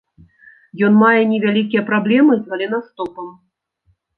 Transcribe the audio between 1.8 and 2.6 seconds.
праблемы з